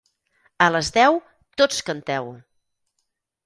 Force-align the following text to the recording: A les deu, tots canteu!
A 0.67 0.69
les 0.75 0.89
deu, 0.95 1.19
tots 1.63 1.85
canteu! 1.93 2.35